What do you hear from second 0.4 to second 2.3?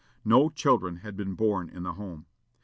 children had been born in the home.